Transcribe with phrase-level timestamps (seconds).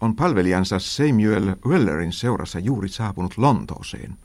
[0.00, 4.16] On palvelijansa Samuel Wellerin seurassa juuri saapunut Lontooseen,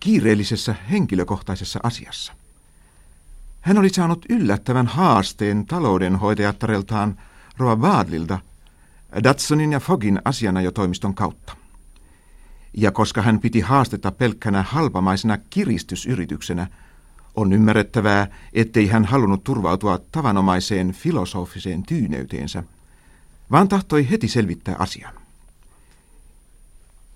[0.00, 2.32] kiireellisessä henkilökohtaisessa asiassa.
[3.60, 7.16] Hän oli saanut yllättävän haasteen taloudenhoitajattareltaan
[7.58, 8.38] Roa Vaadlilta
[9.24, 11.56] Datsonin ja Fogin asianajotoimiston kautta.
[12.74, 16.66] Ja koska hän piti haastetta pelkkänä halpamaisena kiristysyrityksenä,
[17.34, 22.62] on ymmärrettävää, ettei hän halunnut turvautua tavanomaiseen filosofiseen tyyneyteensä,
[23.50, 25.14] vaan tahtoi heti selvittää asian.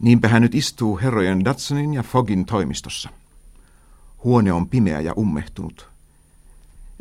[0.00, 3.08] Niinpä hän nyt istuu herrojen Datsonin ja Fogin toimistossa.
[4.24, 5.88] Huone on pimeä ja ummehtunut.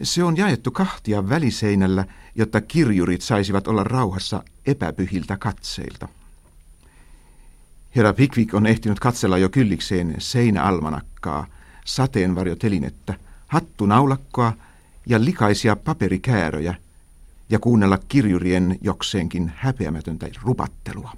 [0.03, 6.07] Se on jaettu kahtia väliseinällä, jotta kirjurit saisivat olla rauhassa epäpyhiltä katseilta.
[7.95, 11.47] Herra Pickwick on ehtinyt katsella jo kyllikseen seinäalmanakkaa,
[11.85, 13.13] sateenvarjotelinettä,
[13.47, 14.53] hattunaulakkoa
[15.05, 16.75] ja likaisia paperikääröjä
[17.49, 21.11] ja kuunnella kirjurien jokseenkin häpeämätöntä rupattelua.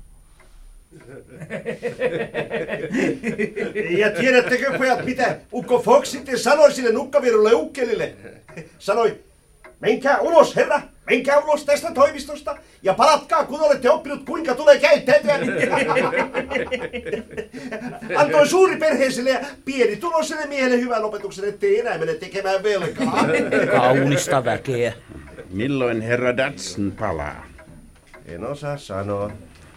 [3.89, 8.13] Ja tiedättekö pojat mitä ukko Fox sitten sanoi sille nukkavirulle ukkelille?
[8.79, 9.19] Sanoi,
[9.79, 15.39] menkää ulos herra, menkää ulos tästä toimistosta ja palatkaa kun olette oppinut kuinka tulee käyttäytyä.
[18.15, 23.25] Antoi suuri perheiselle ja pieni tuloselle miehelle hyvän opetuksen, ettei enää mene tekemään velkaa.
[23.71, 24.93] Kaunista väkeä.
[25.51, 27.45] Milloin herra Datsun palaa?
[28.25, 29.31] En osaa sanoa.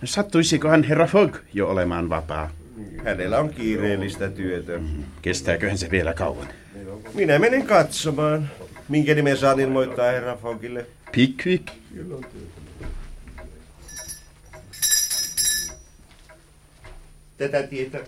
[0.05, 2.51] Sattuisikohan herra Fogg jo olemaan vapaa?
[3.05, 4.73] Hänellä on kiireellistä työtä.
[5.23, 6.49] Kestääköhän se vielä kauan?
[7.15, 8.51] Minä menen katsomaan.
[8.89, 10.87] Minkä nimen saan ilmoittaa herra Fogille?
[11.13, 11.69] Pickwick?
[17.37, 17.99] Tätä tietä.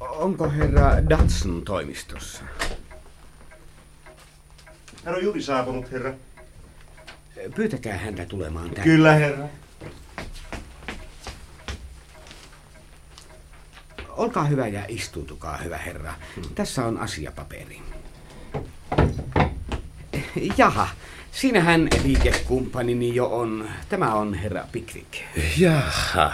[0.00, 2.44] Onko herra Datsun toimistossa?
[5.08, 6.14] Hän on juuri saapunut, herra.
[7.54, 8.84] Pyytäkää häntä tulemaan tänne.
[8.84, 9.44] Kyllä, herra.
[14.08, 16.14] Olkaa hyvä ja istuutukaa, hyvä herra.
[16.54, 17.80] Tässä on asiapaperi.
[20.56, 20.88] Jaha,
[21.32, 23.68] siinähän liikekumppanini jo on.
[23.88, 25.14] Tämä on herra Pickwick.
[25.58, 26.32] Jaha.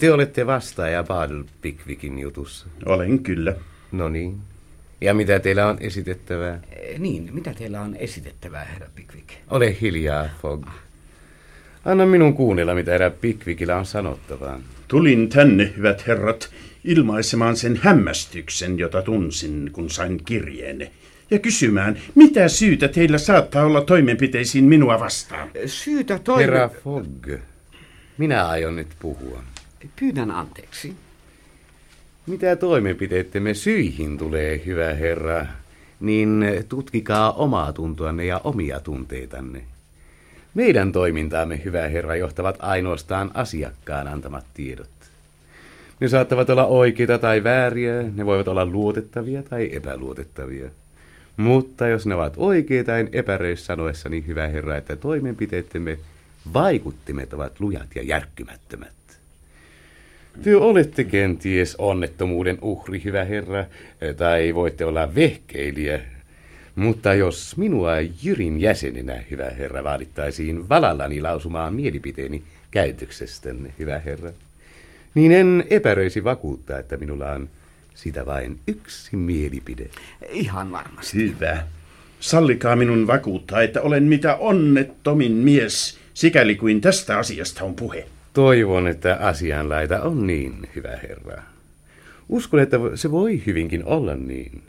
[0.00, 2.66] Te olette vastaaja Badl Pickwickin jutussa.
[2.86, 3.54] Olen kyllä.
[3.92, 4.55] No niin.
[5.00, 6.60] Ja mitä teillä on esitettävää?
[6.98, 9.28] Niin, mitä teillä on esitettävää, herra Pickwick?
[9.50, 10.66] Ole hiljaa, Fogg.
[11.84, 14.60] Anna minun kuunnella, mitä herra Pickwickillä on sanottavaa.
[14.88, 16.50] Tulin tänne, hyvät herrat,
[16.84, 20.90] ilmaisemaan sen hämmästyksen, jota tunsin, kun sain kirjeenne.
[21.30, 25.50] Ja kysymään, mitä syytä teillä saattaa olla toimenpiteisiin minua vastaan?
[25.66, 26.42] Syytä toimi...
[26.42, 27.28] Herra Fogg,
[28.18, 29.42] minä aion nyt puhua.
[30.00, 30.94] Pyydän anteeksi.
[32.26, 35.46] Mitä toimenpiteittemme syihin tulee, hyvä herra,
[36.00, 39.62] niin tutkikaa omaa tuntoanne ja omia tunteitanne.
[40.54, 44.88] Meidän toimintaamme, hyvä herra, johtavat ainoastaan asiakkaan antamat tiedot.
[46.00, 50.70] Ne saattavat olla oikeita tai vääriä, ne voivat olla luotettavia tai epäluotettavia.
[51.36, 55.98] Mutta jos ne ovat oikeita, en epäröis sanoessani, hyvä herra, että toimenpiteittemme
[56.54, 58.95] vaikuttimet ovat lujat ja järkkymättömät.
[60.42, 63.64] Te olette kenties onnettomuuden uhri, hyvä herra,
[64.16, 66.00] tai voitte olla vehkeilijä.
[66.74, 67.92] Mutta jos minua
[68.22, 74.32] Jyrin jäsenenä, hyvä herra, vaadittaisiin valallani lausumaan mielipiteeni käytöksestänne, hyvä herra,
[75.14, 77.48] niin en epäröisi vakuuttaa, että minulla on
[77.94, 79.90] sitä vain yksi mielipide.
[80.28, 81.18] Ihan varmasti.
[81.18, 81.62] Hyvä.
[82.20, 88.06] Sallikaa minun vakuuttaa, että olen mitä onnettomin mies, sikäli kuin tästä asiasta on puhe.
[88.36, 91.42] Toivon, että asianlaita on niin, hyvä herra.
[92.28, 94.62] Uskon, että se voi hyvinkin olla niin.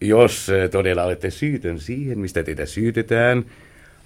[0.00, 3.44] Jos todella olette syytön siihen, mistä teitä syytetään,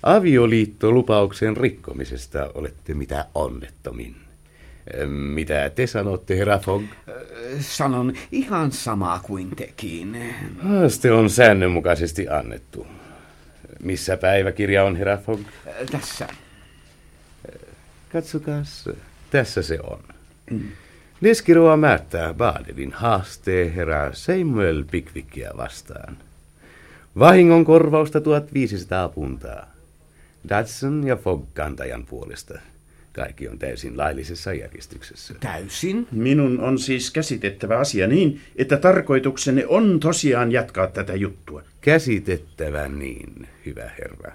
[0.02, 4.16] avioliittolupauksen rikkomisesta olette mitä onnettomin.
[5.08, 6.84] Mitä te sanotte, herra Fogg?
[7.60, 10.34] Sanon ihan samaa kuin tekin.
[10.58, 12.86] Haaste on säännönmukaisesti annettu.
[13.82, 15.40] Missä päiväkirja on, herra Fogg?
[15.92, 16.28] Tässä.
[18.12, 18.88] Katsokaas,
[19.30, 20.02] tässä se on.
[21.20, 26.16] Leskiroa määttää Badelin haasteen herra Samuel Pickwickia vastaan.
[27.18, 29.72] Vahingon korvausta 1500 puntaa.
[30.48, 32.58] Dodson ja Fogg kantajan puolesta.
[33.12, 35.34] Kaikki on täysin laillisessa järjestyksessä.
[35.40, 36.08] Täysin?
[36.12, 41.62] Minun on siis käsitettävä asia niin, että tarkoituksenne on tosiaan jatkaa tätä juttua.
[41.80, 44.32] Käsitettävä niin, hyvä herra.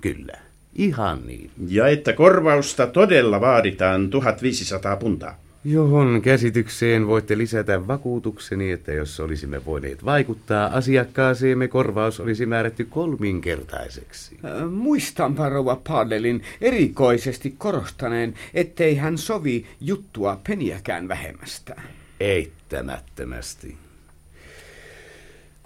[0.00, 0.38] Kyllä,
[0.74, 1.50] ihan niin.
[1.68, 5.44] Ja että korvausta todella vaaditaan 1500 puntaa.
[5.66, 14.38] Johon käsitykseen voitte lisätä vakuutukseni, että jos olisimme voineet vaikuttaa asiakkaaseemme, korvaus olisi määrätty kolminkertaiseksi.
[14.44, 21.80] Äh, Muistanpa rouva Padelin erikoisesti korostaneen, ettei hän sovi juttua peniäkään vähemmästä.
[22.20, 23.83] Eittämättömästi.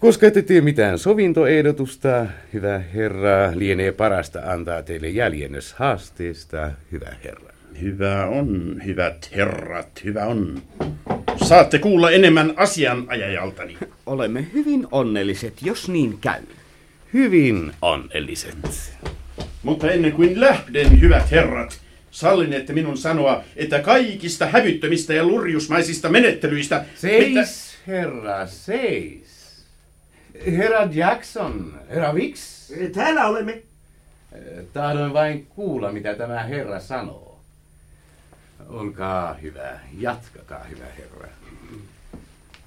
[0.01, 7.53] Koska ette tee mitään sovintoehdotusta, hyvä herra, lienee parasta antaa teille jäljennös haasteesta, hyvä herra.
[7.81, 10.63] Hyvä on, hyvät herrat, hyvä on.
[11.45, 13.79] Saatte kuulla enemmän asianajajaltani.
[14.07, 16.43] Olemme hyvin onnelliset, jos niin käy.
[17.15, 18.93] Hyvin onnelliset.
[19.63, 21.81] Mutta ennen kuin lähden, hyvät herrat,
[22.11, 26.85] sallin, että minun sanoa, että kaikista hävyttömistä ja lurjusmaisista menettelyistä...
[26.95, 29.28] Seis, herra, seis.
[30.47, 32.39] Herra Jackson, herra Wix,
[32.93, 33.63] Täällä olemme.
[34.73, 37.41] tahdoin vain kuulla, mitä tämä herra sanoo.
[38.69, 41.29] Olkaa hyvä, jatkakaa, hyvä herra.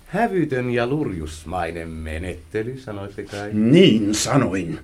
[0.08, 3.50] Hävytön ja lurjusmainen menettely, sanoitte kai?
[3.54, 4.80] Niin sanoin.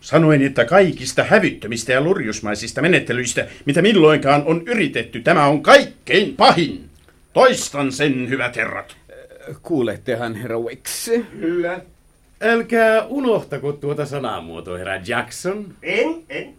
[0.00, 6.84] Sanoin, että kaikista hävyttömistä ja lurjusmaisista menettelyistä, mitä milloinkaan on yritetty, tämä on kaikkein pahin.
[7.32, 8.96] Toistan sen, hyvät herrat.
[9.62, 11.10] Kuulettehan, herra Wix?
[11.40, 11.80] Kyllä.
[12.40, 15.74] Älkää unohtako tuota sanamuotoa, herra Jackson.
[15.82, 16.54] En, en.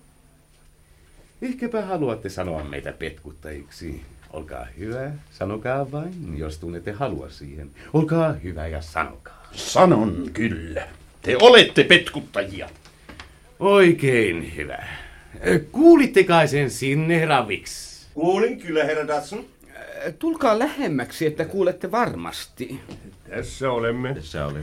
[1.42, 4.02] Ehkäpä haluatte sanoa meitä petkuttajiksi.
[4.34, 7.70] Olkaa hyvä, sanokaa vain, jos tunnette halua siihen.
[7.94, 9.48] Olkaa hyvä ja sanokaa.
[9.52, 10.88] Sanon kyllä.
[11.22, 12.70] Te olette petkuttajia.
[13.60, 14.84] Oikein hyvä.
[15.72, 17.90] Kuulitte kai sen sinne, herra Wix?
[18.14, 19.46] Kuulin kyllä, herra Datsun.
[20.20, 22.80] Tulkaa lähemmäksi, että kuulette varmasti.
[23.30, 24.14] Tässä olemme.
[24.16, 24.60] Tässä oli.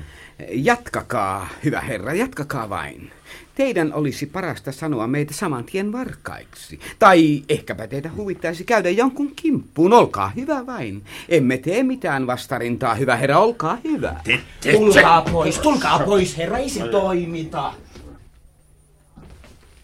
[0.51, 3.11] Jatkakaa, hyvä herra, jatkakaa vain.
[3.55, 6.81] Teidän olisi parasta sanoa meitä saman tien varkaiksi.
[6.99, 9.93] Tai ehkäpä teitä huvittaisi käydä jonkun kimppuun.
[9.93, 11.03] Olkaa hyvä vain.
[11.29, 14.21] Emme tee mitään vastarintaa, hyvä herra, olkaa hyvä.
[14.25, 17.73] Te, te, Tulkaa pois, tulkaa pois, herra, ei se toimita.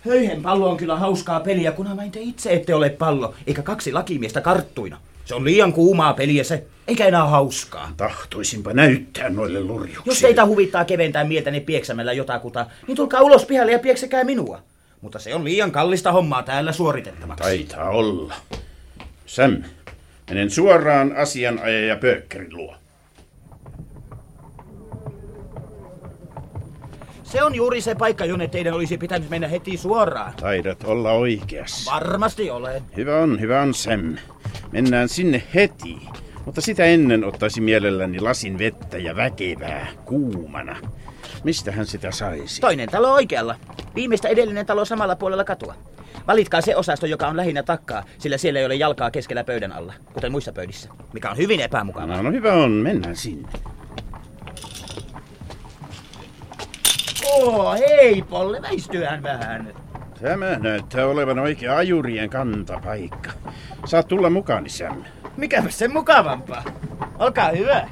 [0.05, 3.93] Höyhen pallo on kyllä hauskaa peliä, kunhan vain te itse ette ole pallo, eikä kaksi
[3.93, 5.01] lakimiestä karttuina.
[5.25, 7.93] Se on liian kuumaa peliä se, eikä enää hauskaa.
[7.97, 10.07] Tahtoisinpa näyttää noille lurjuksille.
[10.07, 14.63] Jos teitä huvittaa keventää mieltäni pieksämällä jotakuta, niin tulkaa ulos pihalle ja pieksekää minua.
[15.01, 17.43] Mutta se on liian kallista hommaa täällä suoritettavaksi.
[17.43, 18.35] Taitaa olla.
[19.27, 19.63] Sam,
[20.29, 22.77] menen suoraan asianajaja Pökkerin luo.
[27.33, 30.33] Se on juuri se paikka, jonne teidän olisi pitänyt mennä heti suoraan.
[30.41, 31.93] Taidat olla oikeassa.
[31.93, 32.83] Varmasti olen.
[32.97, 34.17] Hyvä on, hyvä on Sam.
[34.73, 35.99] Mennään sinne heti.
[36.45, 40.77] Mutta sitä ennen ottaisin mielelläni lasin vettä ja väkevää, kuumana.
[41.45, 42.61] Mistähän sitä saisi?
[42.61, 43.57] Toinen talo oikealla.
[43.95, 45.75] Viimeistä edellinen talo samalla puolella katua.
[46.27, 49.93] Valitkaa se osasto, joka on lähinnä takkaa, sillä siellä ei ole jalkaa keskellä pöydän alla,
[50.13, 52.17] kuten muissa pöydissä, mikä on hyvin epämukavaa.
[52.17, 53.49] No, no hyvä on, mennään sinne.
[57.33, 59.75] Oo, hei Polle, väistyhän vähän.
[60.21, 63.31] Tämä näyttää olevan oikea ajurien kantapaikka.
[63.85, 65.05] Saat tulla mukaan, Sam.
[65.37, 66.63] Mikäpä se mukavampaa.
[67.19, 67.89] Olkaa hyvä.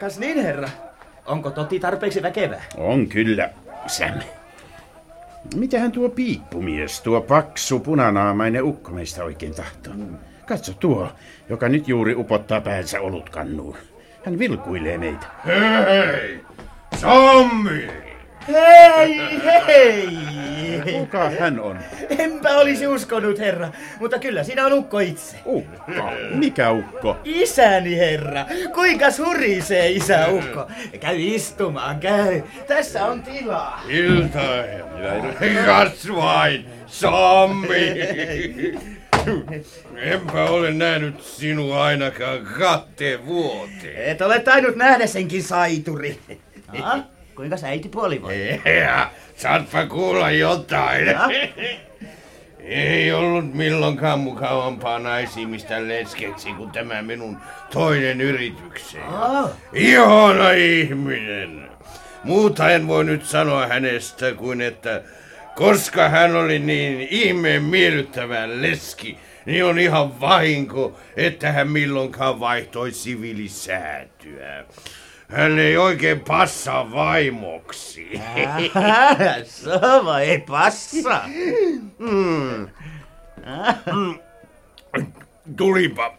[0.00, 0.68] Kas niin, herra.
[1.26, 2.62] Onko totti tarpeeksi väkevää?
[2.76, 3.50] On kyllä,
[3.86, 4.14] Sam.
[5.54, 9.92] Mitähän tuo piippumies, tuo paksu punanaamainen ukko meistä oikein tahtoo?
[10.46, 11.08] Katso tuo,
[11.48, 13.76] joka nyt juuri upottaa päänsä olutkannuun.
[14.24, 15.26] Hän vilkuilee meitä.
[15.46, 16.40] Hei!
[16.96, 17.88] Sammi!
[18.48, 19.20] Hei,
[19.66, 20.08] hei!
[20.92, 21.78] Kuka hän on?
[22.18, 23.68] Enpä olisi uskonut, herra,
[24.00, 25.36] mutta kyllä siinä on ukko itse.
[25.46, 26.10] Ukko.
[26.30, 27.16] Mikä ukko?
[27.24, 28.44] Isäni, herra.
[28.74, 30.66] Kuinka surisee isä ukko.
[31.00, 32.42] Käy istumaan, käy.
[32.68, 33.82] Tässä on tilaa.
[33.88, 34.62] Iltaa.
[35.66, 36.66] Kasvain!
[36.86, 37.94] Sammi!
[39.96, 44.04] Enpä ole nähnyt sinua ainakaan kahteen vuoteen.
[44.04, 46.18] Et ole tainnut nähdä senkin saituri.
[46.82, 47.00] Ah,
[47.34, 48.60] kuinka sä äitipuoli voi?
[48.84, 51.06] Ja, saatpa kuulla jotain.
[51.06, 51.28] Ja?
[52.60, 57.36] Ei ollut milloinkaan mukavampaa naisimista leskeksi kuin tämä minun
[57.72, 59.04] toinen yritykseni.
[59.06, 61.68] Ah, Ihana ihminen.
[62.24, 65.02] Muuta en voi nyt sanoa hänestä kuin että
[65.56, 72.92] koska hän oli niin ihmeen miellyttävä leski, niin on ihan vahinko, että hän milloinkaan vaihtoi
[72.92, 74.64] sivilisäätyä.
[75.28, 78.20] Hän ei oikein passaa vaimoksi.
[79.44, 81.20] Sama ei passa.
[81.98, 82.68] Mm.
[85.56, 86.14] Tulipa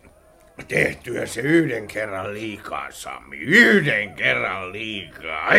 [0.67, 3.37] tehtyä se yhden kerran liikaa, Sami.
[3.37, 5.49] Yhden kerran liikaa.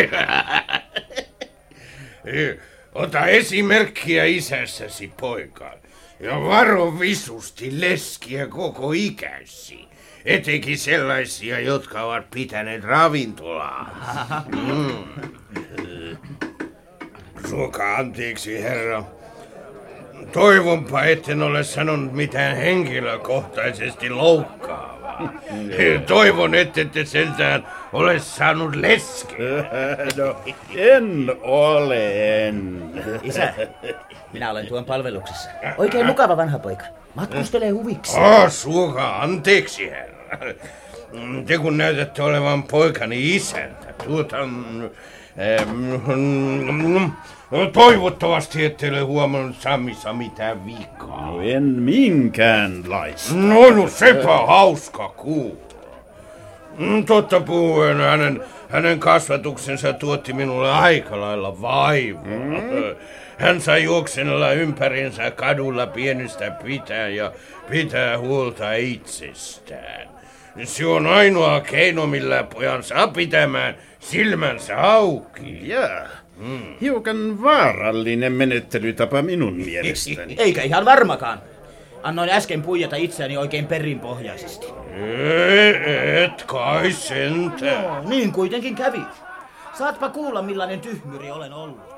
[2.99, 5.75] Ota esimerkkiä isässäsi, poika.
[6.21, 9.89] Ja varo visusti leskiä koko ikäsi.
[10.25, 13.91] Etenkin sellaisia, jotka ovat pitäneet ravintolaa.
[14.47, 15.05] Mm.
[17.49, 19.05] Suokaa anteeksi, herra.
[20.33, 24.58] Toivonpa, etten ole sanonut mitään henkilökohtaisesti loukkaavaa.
[26.07, 29.65] Toivon, ettette sentään ole saanut leskeä.
[30.17, 30.37] No,
[30.77, 32.91] en ole, en.
[33.23, 33.55] Isä,
[34.33, 35.51] minä olen tuon palveluksessa.
[35.79, 36.85] Oikein mukava vanha poika.
[37.15, 38.19] Matkustelee huviksi.
[38.19, 40.55] Ah, suokaa anteeksi, herra.
[41.47, 44.37] Te kun näytätte olevan poikani isäntä, tuota...
[44.47, 44.91] mm,
[47.53, 51.27] em, Toivottavasti ette ole huomannut Samissa mitään vikaa.
[51.27, 53.35] No en minkäänlaista.
[53.35, 55.69] No, no sepä hauska kuulla.
[56.79, 62.23] Mm, Totta puhuen hänen, hänen kasvatuksensa tuotti minulle aika lailla vaivaa.
[63.39, 67.33] Hän sai juoksenella ympärinsä kadulla pienestä pitää ja
[67.71, 70.09] pitää huolta itsestään.
[70.65, 75.69] Se on ainoa keino, millä pojan saa pitämään silmänsä auki.
[76.81, 80.37] Hiukan vaarallinen menettelytapa minun mielestäni.
[80.39, 81.41] Eikä ihan varmakaan.
[82.03, 84.67] Annoin äsken puijata itseäni oikein perinpohjaisesti.
[84.95, 85.75] Ei,
[86.25, 88.09] Et kai sentään.
[88.09, 89.01] Niin kuitenkin kävi.
[89.79, 91.98] Saatpa kuulla, millainen tyhmyri olen ollut.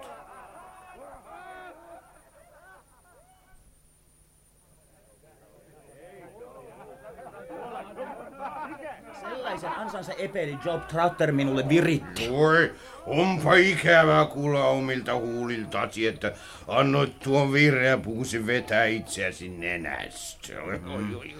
[10.00, 12.30] Ansansa epeli Job Trotter minulle viritti.
[12.30, 12.72] Voi,
[13.06, 16.32] onpa ikävää kuulla omilta huuliltasi, että
[16.68, 20.62] annoit tuon vihreä puusi vetää itseäsi nenästä.
[20.62, 21.34] Oi.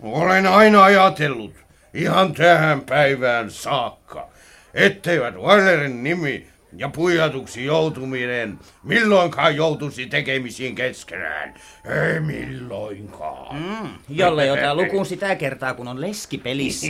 [0.00, 1.54] Olen aina ajatellut,
[1.94, 4.28] ihan tähän päivään saakka,
[4.74, 11.54] etteivät Wallerin nimi ja puijatuksi joutuminen milloinkaan joutuisi tekemisiin keskenään.
[11.84, 13.56] Ei milloinkaan.
[13.56, 16.86] Mm, jolle ota lukuun sitä kertaa, kun on leski pelissä.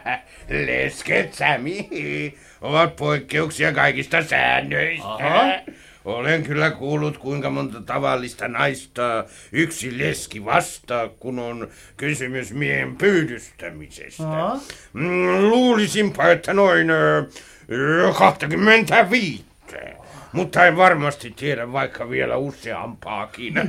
[0.66, 1.88] Lesket, Sami,
[2.60, 5.08] ovat poikkeuksia kaikista säännöistä.
[5.08, 5.42] Aha.
[6.04, 14.22] Olen kyllä kuullut, kuinka monta tavallista naista yksi leski vastaa, kun on kysymys miehen pyydystämisestä.
[14.22, 14.60] Aha.
[14.92, 16.88] Mm, Luulisinpa, että noin
[18.18, 19.44] 25.
[20.32, 23.54] Mutta en varmasti tiedä vaikka vielä useampaakin.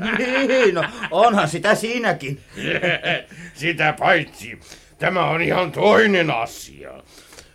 [0.47, 2.39] Niin, no onhan sitä siinäkin.
[3.53, 4.59] Sitä paitsi,
[4.99, 6.91] tämä on ihan toinen asia.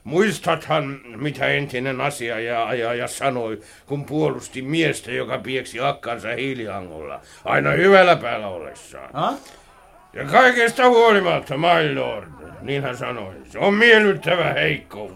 [0.04, 8.48] Muistathan, mitä entinen asiaja sanoi, kun puolusti miestä, joka pieksi akkansa hiiliangolla, aina hyvällä päällä
[8.48, 9.10] ollessaan.
[9.12, 9.34] Ha?
[10.12, 12.28] Ja kaikesta huolimatta, my lord,
[12.62, 15.12] niin hän sanoi, se on miellyttävä heikkous.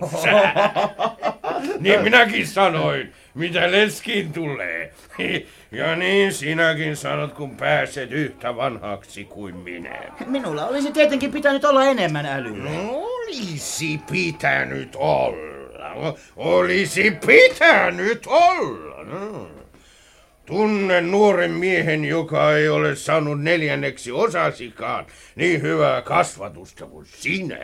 [1.80, 4.92] niin minäkin sanoin, mitä leskiin tulee.
[5.72, 9.99] ja niin sinäkin sanot, kun pääset yhtä vanhaksi kuin minä.
[10.26, 12.70] Minulla olisi tietenkin pitänyt olla enemmän älyä.
[12.90, 16.14] Olisi pitänyt olla.
[16.37, 19.04] Olisi pitänyt olla.
[19.04, 19.49] No.
[20.46, 25.06] Tunnen nuoren miehen, joka ei ole saanut neljänneksi osasikaan
[25.37, 27.58] niin hyvää kasvatusta kuin sinä.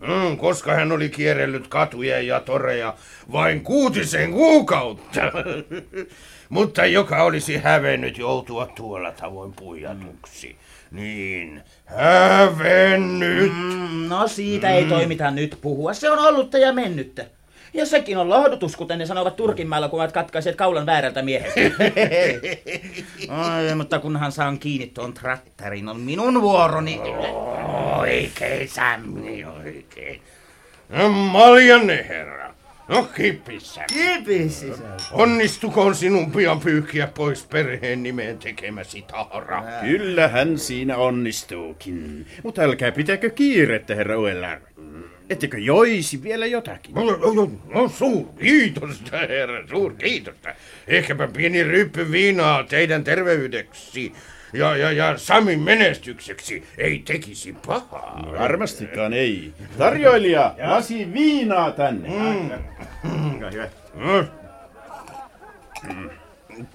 [0.00, 2.94] Mm, koska hän oli kierrellyt katuja ja toreja
[3.32, 5.20] vain kuutisen kuukautta.
[6.48, 10.56] Mutta joka olisi hävennyt joutua tuolla tavoin puijatuksi.
[10.90, 13.52] Niin, hävennyt.
[13.52, 15.94] Mm, no siitä ei toimita nyt puhua.
[15.94, 17.26] Se on ollutta ja mennyttä.
[17.74, 21.60] Ja sekin on lohdutus, kuten ne sanovat Turkinmaalla, kun ovat katkaiseet kaulan väärältä mieheltä.
[23.28, 27.00] Ai, mutta kunhan saan kiinni tuon trattarin, on minun vuoroni.
[27.98, 30.22] Oikein, Sammi, oikein.
[30.88, 32.54] No, Maljanne, herra.
[32.88, 33.84] No, kippissä.
[33.92, 34.66] Kipis,
[35.12, 39.64] Onnistukoon sinun pian pyyhkiä pois perheen nimeen tekemäsi tahra?
[39.80, 42.26] Kyllähän siinä onnistuukin.
[42.42, 44.58] Mutta älkää pitäkö kiirettä, herra Uellar.
[45.32, 46.94] Ettekö joisi vielä jotakin?
[46.94, 50.48] No, no, no, no suur kiitosta, herra, suur kiitosta.
[50.88, 54.12] Ehkäpä pieni ryppy viinaa teidän terveydeksi
[54.52, 58.32] ja, ja, ja Samin menestykseksi ei tekisi pahaa.
[58.38, 59.52] Varmastikaan ei.
[59.78, 62.08] Tarjoilija, lasi viinaa tänne.
[63.94, 64.20] Mm.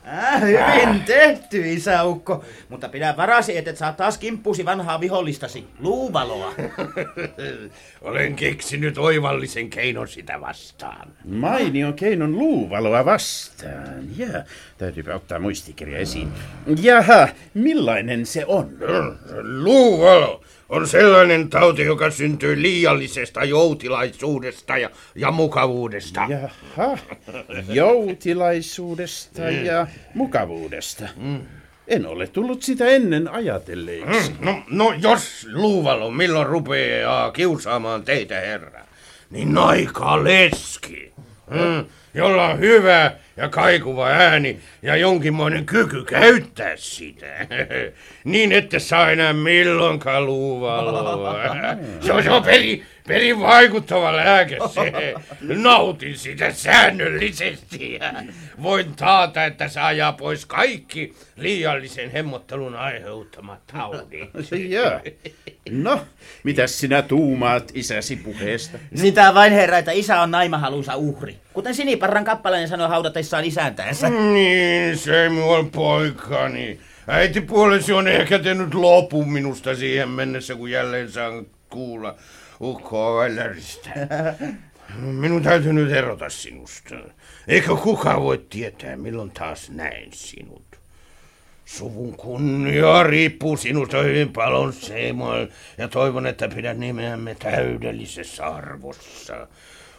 [0.08, 2.46] Äh, hyvin tehty, isäukko.
[2.70, 6.54] Mutta pidä varasi, et et saa taas kimppusi vanhaa vihollistasi, luuvaloa.
[8.02, 11.08] Olen keksinyt oivallisen keinon sitä vastaan.
[11.26, 14.04] Mainio keinon luuvaloa vastaan.
[14.18, 14.44] Ja,
[14.78, 16.30] täytyypä ottaa muistikirja esiin.
[16.82, 18.70] Jaha, millainen se on?
[19.42, 26.22] Luuvalo on sellainen tauti, joka syntyy liiallisesta joutilaisuudesta ja, ja mukavuudesta.
[26.30, 26.98] Jaha,
[27.74, 31.04] joutilaisuudesta ja mukavuudesta.
[31.88, 34.32] En ole tullut sitä ennen ajatelleeksi.
[34.32, 38.82] Mm, No, no jos Luuvalo milloin rupeaa kiusaamaan teitä, herra,
[39.30, 41.14] niin naikaa leski,
[41.50, 47.26] mm, jolla on hyvä ja kaikuva ääni ja jonkinmoinen kyky käyttää sitä.
[48.24, 51.36] niin ette saa enää milloinkaan luuvaloa.
[52.06, 55.14] se on, se on peri, perin vaikuttava lääke se.
[55.42, 58.14] Nautin sitä säännöllisesti ja
[58.64, 64.30] voin taata, että se ajaa pois kaikki liiallisen hemmottelun aiheuttamat taudit.
[64.70, 65.00] Joo.
[65.70, 66.02] No,
[66.44, 68.78] mitäs sinä tuumaat isäsi puheesta?
[68.96, 71.38] Sitä vain herra, että isä on naimahalunsa uhri.
[71.54, 74.10] Kuten Siniparran kappalainen sanoi haudatessaan isäntänsä.
[74.10, 76.80] Niin, Samuel poikani.
[77.08, 82.16] Äitipuolesi on ehkä tehnyt lopun minusta siihen mennessä, kun jälleen saan kuulla
[82.62, 83.24] ukkoa.
[84.96, 86.96] Minun täytyy nyt erota sinusta.
[87.48, 90.64] Eikä kukaan voi tietää, milloin taas näen sinut.
[91.66, 95.48] Suvun kunnia riippuu sinusta hyvin paljon, Samuel,
[95.78, 99.48] ja toivon, että pidät nimeämme täydellisessä arvossa.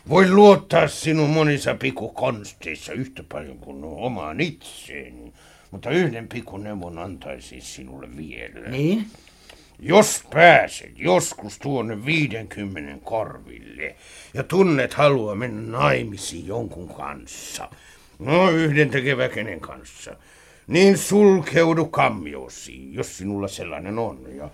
[0.08, 5.32] Voin luottaa sinun monissa pikkukonsteissa yhtä paljon kuin omaan itseeni,
[5.70, 8.68] mutta yhden pikkuneuvon antaisin sinulle vielä.
[8.68, 9.06] Niin?
[9.80, 13.96] Jos pääset joskus tuonne 50 korville
[14.34, 17.68] ja tunnet halua mennä naimisiin jonkun kanssa,
[18.18, 20.16] no yhden tekevä kenen kanssa,
[20.66, 24.50] niin sulkeudu kammiosiin, jos sinulla sellainen on, ja,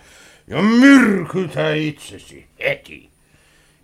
[0.46, 3.10] ja myrkytä itsesi heti.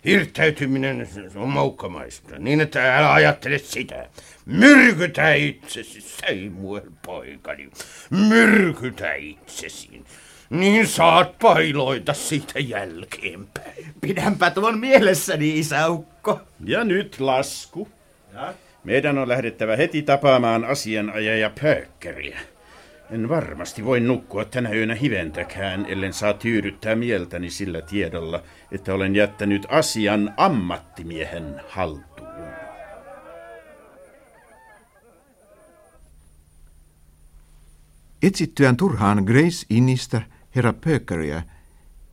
[0.05, 4.09] Hirttäytyminen on maukkamaista, niin että älä ajattele sitä.
[4.45, 7.69] Myrkytä itsesi, Samuel poikani.
[8.09, 10.03] Myrkytä itsesi.
[10.51, 13.85] Niin saat pailoita siitä jälkeenpäin.
[14.01, 16.41] Pidänpä tuon mielessäni, isäukko.
[16.65, 17.87] Ja nyt lasku.
[18.83, 22.39] Meidän on lähdettävä heti tapaamaan asianajaja Pöökkeriä.
[23.11, 29.15] En varmasti voi nukkua tänä yönä hiventäkään, ellen saa tyydyttää mieltäni sillä tiedolla, että olen
[29.15, 32.31] jättänyt asian ammattimiehen haltuun.
[38.23, 40.21] Etsittyään turhaan Grace Innistä,
[40.55, 41.43] herra Pökeriä,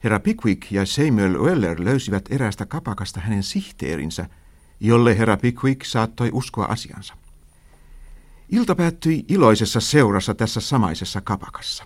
[0.05, 4.27] herra Pickwick ja Samuel Weller löysivät eräästä kapakasta hänen sihteerinsä,
[4.81, 7.15] jolle herra Pickwick saattoi uskoa asiansa.
[8.49, 11.85] Ilta päättyi iloisessa seurassa tässä samaisessa kapakassa.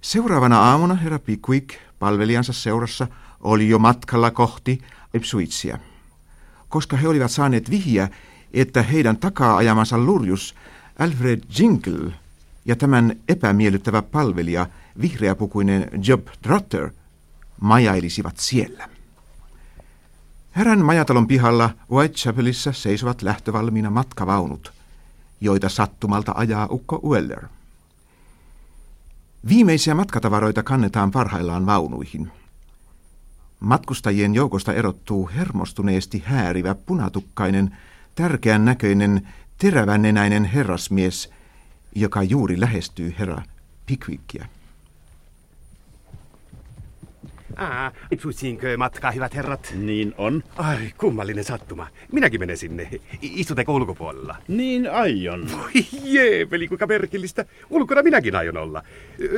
[0.00, 3.06] Seuraavana aamuna herra Pickwick palvelijansa seurassa
[3.40, 4.82] oli jo matkalla kohti
[5.14, 5.78] Ipswichia,
[6.68, 8.08] koska he olivat saaneet vihjää,
[8.52, 10.54] että heidän takaa ajamansa lurjus
[10.98, 12.12] Alfred Jinkle
[12.64, 14.66] ja tämän epämiellyttävä palvelija,
[15.00, 16.90] vihreäpukuinen Job Trotter,
[17.60, 18.88] majailisivat siellä.
[20.56, 24.72] Herran majatalon pihalla Whitechapelissa seisovat lähtövalmiina matkavaunut,
[25.40, 27.44] joita sattumalta ajaa ukko Weller.
[29.48, 32.30] Viimeisiä matkatavaroita kannetaan parhaillaan vaunuihin.
[33.60, 37.76] Matkustajien joukosta erottuu hermostuneesti häärivä punatukkainen,
[38.14, 39.28] tärkeän näköinen,
[39.58, 41.28] terävänenäinen herrasmies–
[41.94, 43.42] joka juuri lähestyy herra
[43.86, 44.46] Pickwickia.
[47.56, 49.74] Ah, Ipswichiinkö matkaa, hyvät herrat?
[49.78, 50.42] Niin on.
[50.56, 51.88] Ai, kummallinen sattuma.
[52.12, 52.88] Minäkin menen sinne.
[53.22, 54.36] Istutteko ulkopuolella?
[54.48, 55.48] Niin aion.
[55.52, 57.44] Voi jeepeli, kuinka merkillistä.
[57.70, 58.82] Ulkona minäkin aion olla.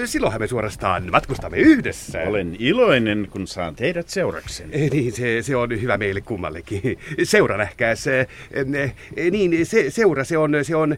[0.05, 2.19] Silloinhan me suorastaan matkustamme yhdessä.
[2.23, 4.71] Olen iloinen, kun saan teidät seurakseni.
[4.73, 6.99] Eh, Niin, se, se on hyvä meille kummallekin.
[7.23, 8.07] Seura nähkääs.
[8.07, 8.27] eh,
[8.75, 8.95] eh,
[9.31, 10.97] Niin, se, seura, se on, se on,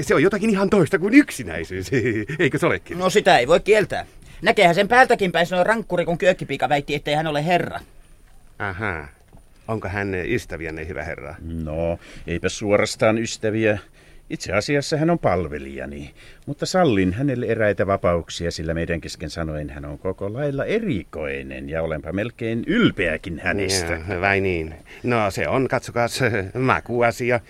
[0.00, 1.90] se on jotakin ihan toista kuin yksinäisyys.
[2.38, 2.98] Eikö se olekin?
[2.98, 4.06] No sitä ei voi kieltää.
[4.42, 7.80] Näkeehän sen päältäkin päin sanoi rankkuri, kun kyökkipiika väitti, ettei hän ole herra.
[8.58, 9.08] Aha.
[9.68, 11.34] Onko hän ystäviänne, hyvä herra?
[11.40, 13.78] No, eipä suorastaan ystäviä.
[14.30, 16.14] Itse asiassa hän on palvelijani,
[16.46, 21.82] mutta sallin hänelle eräitä vapauksia, sillä meidän kesken sanoen hän on koko lailla erikoinen ja
[21.82, 24.00] olenpa melkein ylpeäkin hänestä.
[24.08, 24.74] Ja, vai niin?
[25.02, 26.20] No se on, katsokaas,
[26.58, 27.40] makuasia.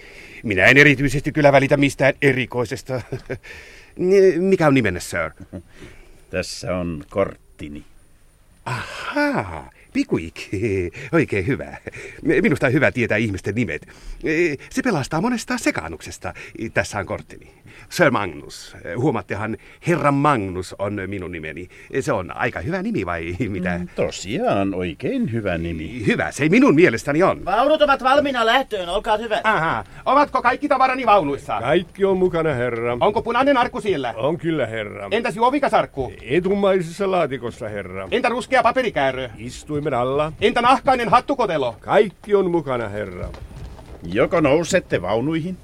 [0.42, 3.02] Minä en erityisesti kyllä välitä mistään erikoisesta.
[4.38, 5.30] Mikä on nimenne, sir?
[6.32, 7.84] Tässä on korttini.
[8.64, 10.34] Ahaa, Pikuik,
[11.12, 11.76] oikein hyvä.
[12.22, 13.88] Minusta on hyvä tietää ihmisten nimet.
[14.70, 16.34] Se pelastaa monesta sekaannuksesta.
[16.74, 17.50] Tässä on korttini.
[17.92, 18.76] Sir Magnus.
[18.96, 21.68] Huomattehan, Herra Magnus on minun nimeni.
[22.00, 23.78] Se on aika hyvä nimi vai mitä?
[23.78, 26.06] Mm, tosiaan, oikein hyvä nimi.
[26.06, 27.44] Hyvä, se minun mielestäni on.
[27.44, 29.40] Vaunut ovat valmiina lähtöön, olkaa hyvä.
[29.44, 29.84] Aha.
[30.06, 31.60] Ovatko kaikki tavarani vaunuissa?
[31.60, 32.96] Kaikki on mukana, herra.
[33.00, 34.14] Onko punainen arkku siellä?
[34.16, 35.08] On kyllä, herra.
[35.10, 36.12] Entäs juovikas arkku?
[36.22, 38.08] Etumaisessa laatikossa, herra.
[38.10, 39.28] Entä ruskea paperikäärö?
[39.38, 40.32] Istuimen alla.
[40.40, 41.76] Entä nahkainen hattukotelo?
[41.80, 43.28] Kaikki on mukana, herra.
[44.12, 45.56] Joko nousette vaunuihin?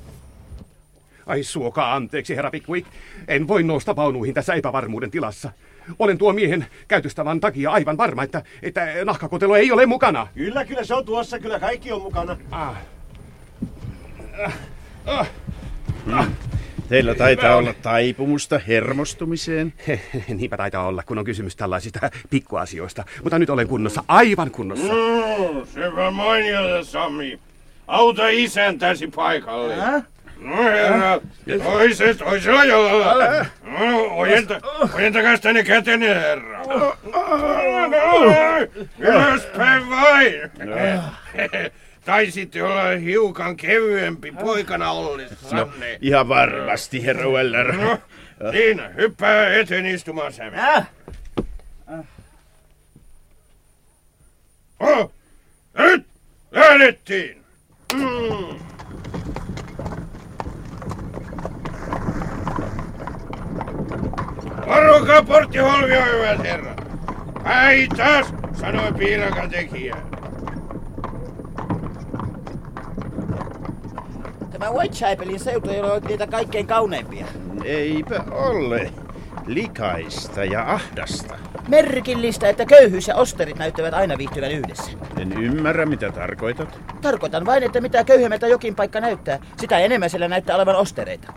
[1.28, 2.88] Ai suokaa anteeksi, herra Pickwick.
[3.28, 5.50] En voi nousta vaunuihin tässä epävarmuuden tilassa.
[5.98, 10.26] Olen tuo miehen käytöstavan takia aivan varma, että, että nahkakotelo ei ole mukana.
[10.34, 11.38] Kyllä, kyllä se on tuossa.
[11.38, 12.36] Kyllä kaikki on mukana.
[12.50, 12.76] Ah.
[14.44, 14.54] Ah.
[15.06, 15.30] Ah.
[16.12, 16.28] Ah.
[16.88, 19.74] Teillä taitaa olla taipumusta hermostumiseen.
[20.28, 23.04] Niinpä taitaa olla, kun on kysymys tällaisista pikkuasioista.
[23.22, 24.92] Mutta nyt olen kunnossa, aivan kunnossa.
[24.92, 27.38] No, se vaan mainiota, Sami.
[27.86, 29.74] Auta isäntäsi paikalle.
[29.74, 30.02] Äh?
[30.40, 31.20] No herra,
[31.64, 33.46] toiset, toisella jalalla.
[33.62, 34.60] No, ojenta,
[34.94, 36.62] ojentakaa tänne kätenne, herra.
[38.98, 40.34] Ylöspäin vain.
[42.04, 45.64] Taisitte olla hiukan kevyempi poikana ollessanne.
[45.64, 47.72] No, ihan varmasti, herra Weller.
[47.76, 47.98] No,
[48.52, 50.32] niin, hyppää eteen istumaan.
[50.58, 50.88] Äh.
[54.80, 55.12] Oh,
[55.78, 56.06] nyt
[56.50, 57.44] lähdettiin.
[57.94, 58.58] Mm.
[64.68, 66.88] Varokaa porttiholvia, hyvät herrat.
[67.44, 69.96] Päin taas, sanoi piirakan tekijä.
[74.50, 77.26] Tämä Whitechapelin seutu ei ole niitä kaikkein kauneimpia.
[77.64, 78.92] Eipä ole.
[79.46, 81.34] Likaista ja ahdasta.
[81.68, 84.90] Merkillistä, että köyhyys ja osterit näyttävät aina viihtyvän yhdessä.
[85.20, 86.80] En ymmärrä, mitä tarkoitat.
[87.02, 91.32] Tarkoitan vain, että mitä köyhemmältä jokin paikka näyttää, sitä enemmän siellä näyttää olevan ostereita.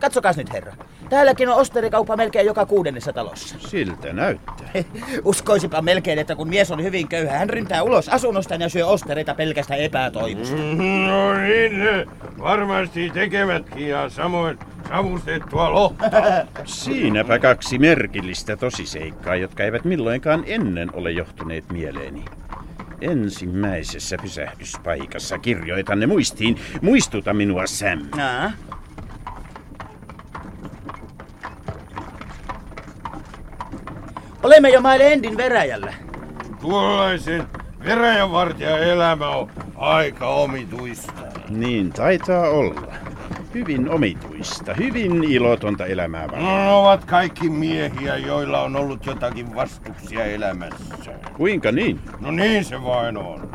[0.00, 0.72] Katsokaa nyt, herra.
[1.10, 3.56] Täälläkin on osterikauppa melkein joka kuudennessa talossa.
[3.58, 4.70] Siltä näyttää.
[5.24, 9.34] Uskoisipa melkein, että kun mies on hyvin köyhä, hän ryntää ulos asunnostaan ja syö ostereita
[9.34, 10.56] pelkästään epätoivosta.
[10.56, 11.72] Mm, no niin,
[12.38, 16.04] varmasti tekevätkin ja samoin savustettua lohta.
[16.64, 22.24] Siinäpä kaksi merkillistä tosiseikkaa, jotka eivät milloinkaan ennen ole johtuneet mieleeni.
[23.00, 26.56] Ensimmäisessä pysähdyspaikassa kirjoitan ne muistiin.
[26.82, 27.98] Muistuta minua, Sam.
[28.20, 28.50] Aa.
[34.42, 35.94] Olemme jo maille Endin veräjällä.
[36.60, 37.46] Tuollaisen
[37.84, 41.12] veräjänvartijan elämä on aika omituista.
[41.48, 42.92] Niin taitaa olla.
[43.54, 46.44] Hyvin omituista, hyvin ilotonta elämää vaan.
[46.44, 51.12] No, ovat kaikki miehiä, joilla on ollut jotakin vastuksia elämässä.
[51.36, 52.00] Kuinka niin?
[52.20, 53.50] No niin se vain on.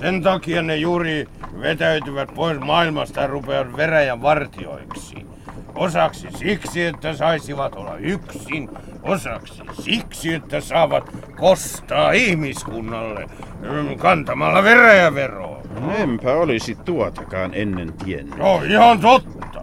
[0.00, 1.28] Sen takia ne juuri
[1.60, 5.26] vetäytyvät pois maailmasta ja rupeavat veräjän vartioiksi.
[5.74, 8.68] Osaksi siksi, että saisivat olla yksin,
[9.02, 13.26] osaksi siksi, että saavat kostaa ihmiskunnalle
[13.60, 14.62] mm, kantamalla
[15.14, 15.62] veroa.
[15.96, 18.38] Enpä olisi tuotakaan ennen tiennyt.
[18.38, 19.62] No ihan totta.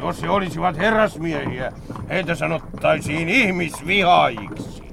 [0.00, 1.72] Jos he olisivat herrasmiehiä,
[2.08, 4.89] heitä sanottaisiin ihmisvihaajiksi.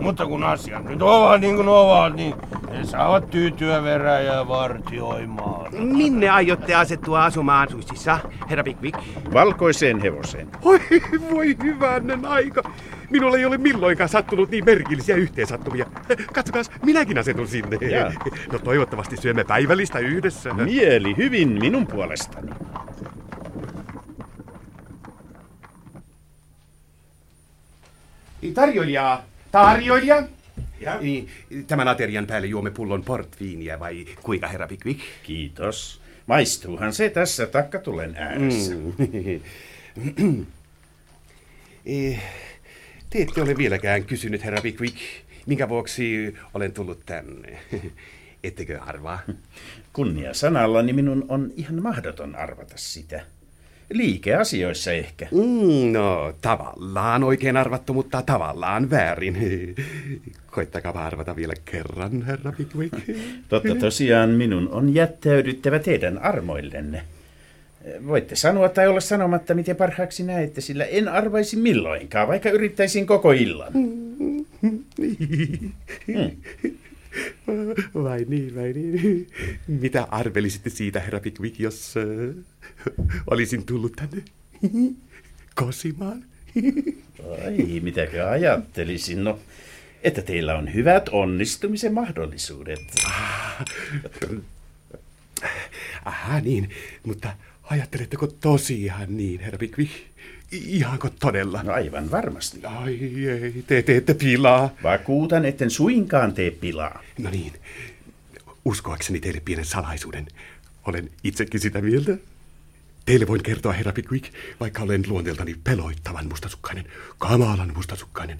[0.00, 2.34] Mutta kun asiat nyt ovat niin kuin ovat, niin
[2.72, 5.74] he saavat tyytyä veräjää vartioimaan.
[5.74, 8.18] Minne aiotte asettua asumaan Sussissa,
[8.50, 8.98] herra Pickwick?
[9.32, 10.48] Valkoiseen hevoseen.
[10.62, 10.80] Oi,
[11.30, 12.62] voi hyvänen aika.
[13.10, 15.86] Minulle ei ole milloinkaan sattunut niin merkillisiä yhteensattumia.
[16.34, 17.76] Katsokaa, minäkin asetun sinne.
[17.76, 18.12] Ja.
[18.52, 20.54] No toivottavasti syömme päivällistä yhdessä.
[20.54, 22.50] Mieli hyvin minun puolestani.
[28.54, 30.22] Tarjoilija, tarjoilija.
[30.80, 31.00] Ja?
[31.00, 31.28] Niin,
[31.66, 35.00] tämän aterian päälle juomme pullon portviiniä vai kuinka, herra Pickwick?
[35.22, 36.00] Kiitos.
[36.26, 38.72] Maistuuhan se tässä takkatulen ääressä.
[40.16, 40.46] Mm.
[41.86, 42.22] Eh,
[43.10, 44.96] te ette ole vieläkään kysynyt, herra Pickwick,
[45.46, 47.58] minkä vuoksi olen tullut tänne.
[48.44, 49.18] Ettekö arvaa?
[49.92, 53.26] Kunnia sanallani minun on ihan mahdoton arvata sitä.
[53.90, 55.28] Liikeasioissa ehkä.
[55.30, 59.36] Mm, no, tavallaan oikein arvattu, mutta tavallaan väärin.
[60.50, 62.94] Koittakaa arvata vielä kerran, herra Pickwick.
[63.48, 67.02] Totta tosiaan minun on jättäydyttävä teidän armoillenne.
[68.06, 73.32] Voitte sanoa tai olla sanomatta, miten parhaaksi näette, sillä en arvaisi milloinkaan, vaikka yrittäisin koko
[73.32, 73.72] illan.
[73.72, 74.44] Hmm.
[77.94, 79.26] Vai niin, vai niin.
[79.68, 82.04] Mitä arvelisitte siitä, herra Pickwick, jos äh,
[83.30, 84.22] olisin tullut tänne
[85.54, 86.24] kosimaan?
[87.44, 89.24] Ai, mitäkö ajattelisin?
[89.24, 89.38] No,
[90.02, 92.80] että teillä on hyvät onnistumisen mahdollisuudet.
[96.04, 96.70] Aha, niin,
[97.04, 99.90] mutta ajatteletteko tosiaan niin, herra Pickwick?
[100.52, 101.62] I- Ihanko todella?
[101.62, 102.60] No aivan varmasti.
[102.64, 104.74] Ai ei, te teette pilaa.
[104.82, 107.02] Vakuutan, etten suinkaan tee pilaa.
[107.18, 107.52] No niin,
[108.64, 110.26] uskoakseni teille pienen salaisuuden.
[110.86, 112.16] Olen itsekin sitä mieltä.
[113.06, 116.84] Teille voin kertoa, herra Pickwick, vaikka olen luonteeltani peloittavan mustasukkainen,
[117.18, 118.38] kamalan mustasukkainen,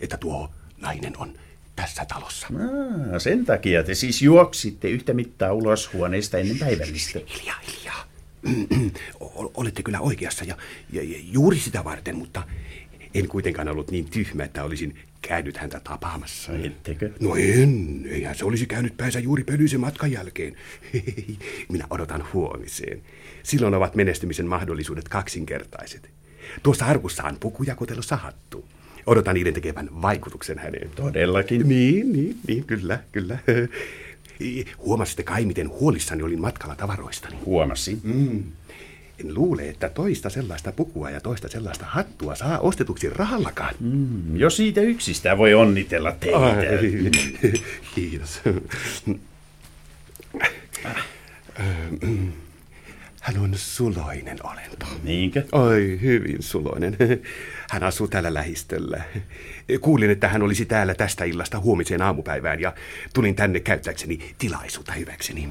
[0.00, 1.38] että tuo nainen on
[1.76, 2.46] tässä talossa.
[2.46, 7.20] Ah, sen takia te siis juoksitte yhtä mittaa ulos huoneesta ennen päivällistä.
[7.38, 8.08] Hiljaa, hiljaa.
[9.54, 10.56] Olette kyllä oikeassa ja,
[10.92, 12.42] ja, ja juuri sitä varten, mutta
[13.14, 16.52] en kuitenkaan ollut niin tyhmä, että olisin käynyt häntä tapaamassa.
[16.52, 17.10] Ettekö?
[17.20, 20.56] No en, eihän se olisi käynyt päänsä juuri pölyisen matkan jälkeen.
[21.72, 23.02] Minä odotan huomiseen.
[23.42, 26.10] Silloin ovat menestymisen mahdollisuudet kaksinkertaiset.
[26.62, 28.64] Tuossa arkussa on pukujakotelossa hattu.
[29.06, 30.90] Odotan niiden tekevän vaikutuksen häneen.
[30.90, 31.68] Todellakin.
[31.68, 33.38] Niin, niin, niin, kyllä, kyllä.
[34.78, 37.36] Huomasitte kai, miten huolissani olin matkalla tavaroistani.
[37.44, 38.00] Huomasin.
[38.02, 38.42] Mm.
[39.24, 43.74] En luule, että toista sellaista pukua ja toista sellaista hattua saa ostetuksi rahallakaan.
[43.80, 46.38] Mm, jo siitä yksistä voi onnitella teitä.
[46.38, 46.56] Ai,
[47.94, 48.40] kiitos.
[53.28, 54.86] Hän on suloinen olento.
[55.02, 55.44] Niinkö?
[55.52, 56.96] Oi, hyvin suloinen.
[57.70, 59.02] Hän asuu täällä lähistöllä.
[59.80, 62.74] Kuulin, että hän olisi täällä tästä illasta huomiseen aamupäivään ja
[63.14, 65.48] tulin tänne käyttääkseni tilaisuutta hyväkseni.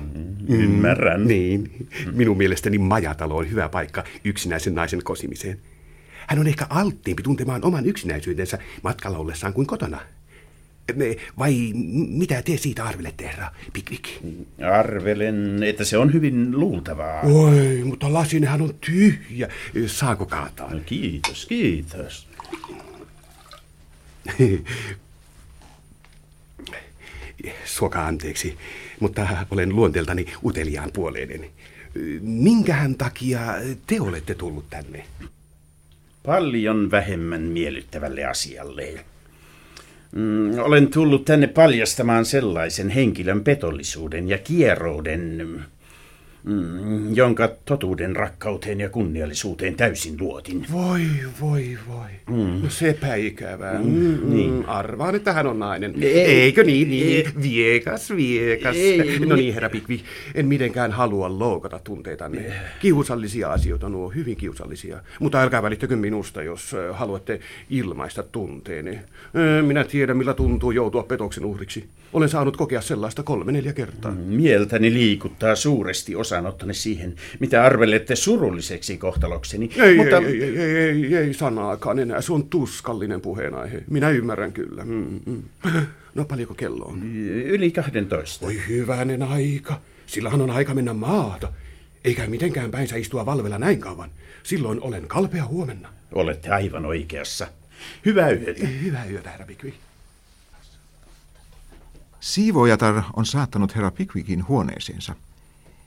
[0.49, 1.21] Ymmärrän.
[1.21, 1.87] Mm, niin.
[2.11, 5.59] Minun mielestäni majatalo on hyvä paikka yksinäisen naisen kosimiseen.
[6.27, 9.99] Hän on ehkä alttiimpi tuntemaan oman yksinäisyytensä matkalla ollessaan kuin kotona.
[11.39, 11.71] Vai
[12.09, 14.05] mitä te siitä arvelette, herra Pickwick?
[14.71, 17.21] Arvelen, että se on hyvin luultavaa.
[17.21, 19.47] Oi, mutta lasinhan on tyhjä.
[19.87, 20.73] Saako kaataa?
[20.73, 22.27] No, kiitos, kiitos.
[27.65, 28.57] Suokaa anteeksi,
[28.99, 31.49] mutta olen luonteeltani uteliaan puoleinen.
[32.21, 33.41] Minkähän takia
[33.87, 35.05] te olette tullut tänne?
[36.25, 39.05] Paljon vähemmän miellyttävälle asialle.
[40.11, 45.59] Mm, olen tullut tänne paljastamaan sellaisen henkilön petollisuuden ja kierouden,
[46.47, 50.65] mm, jonka totuuden rakkauteen ja kunniallisuuteen täysin luotin.
[50.71, 51.01] Voi,
[51.41, 52.09] voi, voi.
[52.29, 52.61] Mm.
[52.63, 53.79] No sepä ikävää.
[53.79, 54.65] Mm, niin.
[54.65, 55.93] Arvaan, että hän on nainen.
[56.01, 56.25] Ei.
[56.25, 57.25] Eikö niin, niin?
[57.41, 58.75] Viekas, viekas.
[58.75, 59.19] Ei.
[59.19, 60.01] No niin, herra Pikvi,
[60.35, 62.53] en mitenkään halua loukata tunteitanne.
[62.81, 64.99] Kiusallisia asioita nuo, hyvin kiusallisia.
[65.19, 68.99] Mutta älkää välittäkö minusta, jos haluatte ilmaista tunteeni.
[69.61, 71.85] Minä tiedän, millä tuntuu joutua petoksen uhriksi.
[72.13, 74.11] Olen saanut kokea sellaista kolme neljä kertaa.
[74.11, 79.69] Mieltäni liikuttaa suuresti osanottanne siihen, mitä arvelette surulliseksi kohtalokseni.
[79.77, 80.17] Ei, mutta...
[80.17, 82.21] ei, ei, ei, ei, ei sanaakaan enää.
[82.21, 83.83] Se on tuskallinen puheenaihe.
[83.89, 84.85] Minä ymmärrän kyllä.
[84.85, 85.43] Mm, mm.
[86.15, 87.15] No paljonko kello on?
[87.27, 88.45] Yli 12.
[88.45, 89.81] Voi hyvänen aika.
[90.07, 91.53] Sillähän on aika mennä maata.
[92.03, 94.09] Eikä mitenkään päinsä istua valvella näin kauan.
[94.43, 95.89] Silloin olen kalpea huomenna.
[96.11, 97.47] Olette aivan oikeassa.
[98.05, 98.67] Hyvää yötä.
[98.67, 99.73] Hyvää yötä, herra Pikvi.
[102.19, 105.15] Siivoojatar on saattanut herra Pickwickin huoneeseensa,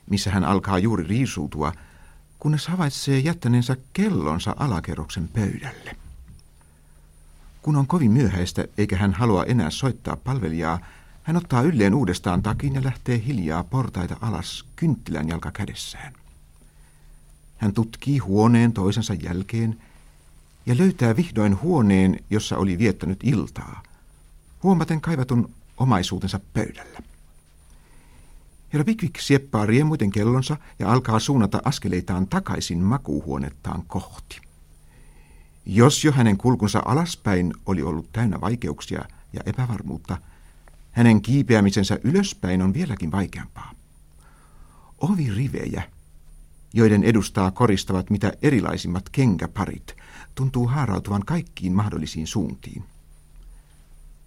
[0.09, 1.73] missä hän alkaa juuri riisuutua,
[2.39, 5.95] kunnes havaitsee jättäneensä kellonsa alakerroksen pöydälle.
[7.61, 10.79] Kun on kovin myöhäistä eikä hän halua enää soittaa palvelijaa,
[11.23, 16.13] hän ottaa ylleen uudestaan takin ja lähtee hiljaa portaita alas kynttilän jalka kädessään.
[17.57, 19.77] Hän tutkii huoneen toisensa jälkeen
[20.65, 23.83] ja löytää vihdoin huoneen, jossa oli viettänyt iltaa,
[24.63, 27.10] huomaten kaivatun omaisuutensa pöydällä.
[28.73, 34.41] Herra Pickwick sieppaa riemuiten kellonsa ja alkaa suunnata askeleitaan takaisin makuuhuonettaan kohti.
[35.65, 40.17] Jos jo hänen kulkunsa alaspäin oli ollut täynnä vaikeuksia ja epävarmuutta,
[40.91, 43.71] hänen kiipeämisensä ylöspäin on vieläkin vaikeampaa.
[44.97, 45.83] Ovirivejä,
[46.73, 49.95] joiden edustaa koristavat mitä erilaisimmat kenkäparit,
[50.35, 52.83] tuntuu haarautuvan kaikkiin mahdollisiin suuntiin.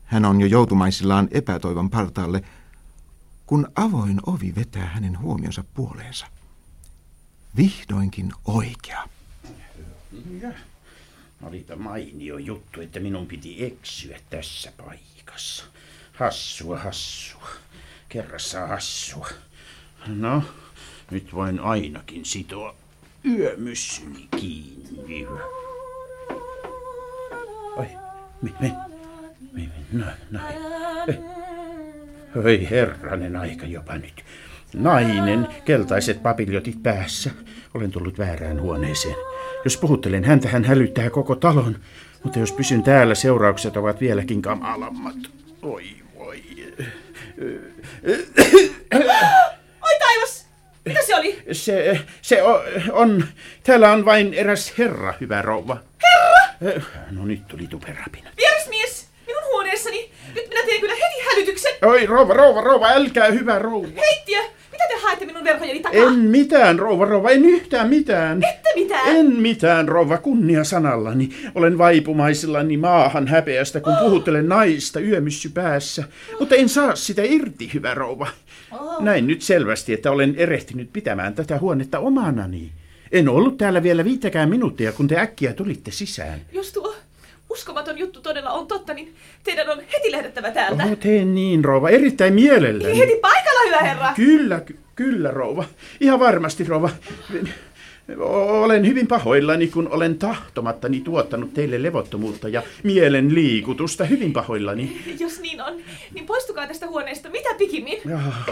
[0.04, 2.42] Hän on jo joutumaisillaan epätoivon partaalle,
[3.46, 6.26] kun avoin ovi vetää hänen huomionsa puoleensa.
[7.57, 9.09] Vihdoinkin oikea.
[10.40, 10.52] Ja,
[11.42, 15.64] olipa mainio juttu, että minun piti eksyä tässä paikassa.
[16.12, 17.48] Hassua, hassua.
[18.09, 19.28] Kerrassaan hassua.
[20.07, 20.42] No,
[21.11, 22.74] nyt voin ainakin sitoa
[23.24, 25.26] yömyssyni kiinni.
[27.76, 27.88] Oi,
[28.42, 28.76] me, me,
[29.52, 30.59] me, no, näin.
[31.09, 31.43] Eh.
[32.37, 34.25] Oi herranen aika jopa nyt.
[34.75, 37.31] Nainen, keltaiset papiljotit päässä.
[37.75, 39.16] Olen tullut väärään huoneeseen.
[39.64, 41.79] Jos puhuttelen häntä, hän hälyttää koko talon.
[42.23, 45.16] Mutta jos pysyn täällä, seuraukset ovat vieläkin kamalammat.
[45.62, 45.85] Oi,
[46.18, 46.42] voi.
[49.83, 50.47] Oi taivas!
[50.85, 51.42] Mitä se oli?
[51.53, 52.61] Se, se on,
[52.92, 53.25] on,
[53.62, 55.77] täällä on vain eräs herra, hyvä rouva.
[56.61, 56.85] Herra!
[57.11, 58.31] No nyt tuli tuperapina.
[58.37, 59.09] Vierasmies!
[59.27, 60.11] Minun huoneessani!
[60.35, 60.93] Nyt minä teen kyllä!
[61.85, 63.88] Oi, rouva, rouva, rouva, älkää hyvä rouva.
[63.97, 64.38] Heittiö!
[64.73, 66.01] Mitä te haette minun verhojeni takaa?
[66.03, 68.42] En mitään, rouva, rouva, en yhtään mitään.
[68.44, 69.16] Ette mitään?
[69.16, 71.29] En mitään, rouva, kunnia sanallani.
[71.55, 73.99] Olen vaipumaisillani maahan häpeästä, kun Oh.
[74.01, 76.05] puhuttelen naista yömyssy päässä.
[76.40, 78.27] Mutta en saa sitä irti, hyvä rouva.
[78.73, 79.03] Oh.
[79.03, 82.73] Näin nyt selvästi, että olen erehtynyt pitämään tätä huonetta omanani.
[83.12, 86.40] En ollut täällä vielä viittäkään minuuttia, kun te äkkiä tulitte sisään.
[86.53, 86.93] Jos tuo
[87.54, 89.14] uskomaton juttu todella on totta, niin
[89.44, 90.84] teidän on heti lähdettävä täältä.
[90.84, 92.98] Oho, teen niin, rouva, erittäin mielelläni.
[92.98, 94.12] Heti paikalla, hyvä herra!
[94.16, 95.64] Kyllä, ky- kyllä, rouva.
[96.00, 96.90] Ihan varmasti, rouva.
[98.18, 104.04] Olen hyvin pahoillani, kun olen tahtomattani tuottanut teille levottomuutta ja mielen liikutusta.
[104.04, 105.00] Hyvin pahoillani.
[105.20, 105.76] Jos niin on,
[106.14, 107.98] niin poistukaa tästä huoneesta mitä pikimmin.
[108.14, 108.46] Ah,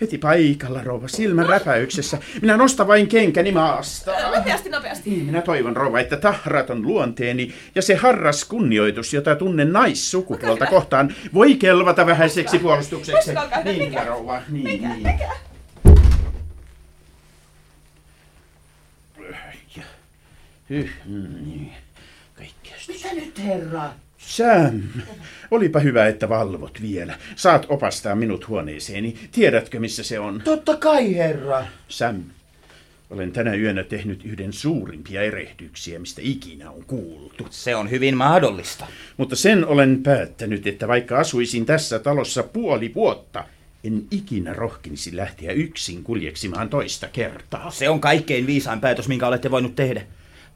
[0.00, 2.18] heti paikalla, rouva, silmän räpäyksessä.
[2.42, 4.12] Minä nostan vain kenkäni maasta.
[4.36, 5.10] Nopeasti, nopeasti.
[5.10, 11.14] Niin, minä toivon, rouva, että tahraton luonteeni ja se harras kunnioitus, jota tunnen naissukupuolta kohtaan,
[11.34, 13.30] voi kelvata vähäiseksi puolustukseksi.
[13.64, 15.02] Niin, rouva, niin, Menkää, niin.
[15.02, 15.48] menkää.
[20.70, 21.72] Hyh, niin.
[22.34, 23.90] Kaikkea Mitä nyt, herra?
[24.18, 24.82] Sam,
[25.50, 27.18] olipa hyvä, että valvot vielä.
[27.36, 29.18] Saat opastaa minut huoneeseeni.
[29.32, 30.42] Tiedätkö, missä se on?
[30.44, 31.66] Totta kai, herra.
[31.88, 32.22] Sam,
[33.10, 37.46] olen tänä yönä tehnyt yhden suurimpia erehdyksiä, mistä ikinä on kuultu.
[37.50, 38.86] Se on hyvin mahdollista.
[39.16, 43.44] Mutta sen olen päättänyt, että vaikka asuisin tässä talossa puoli vuotta,
[43.84, 47.70] en ikinä rohkenisi lähteä yksin kuljeksimaan toista kertaa.
[47.70, 50.02] Se on kaikkein viisain päätös, minkä olette voinut tehdä.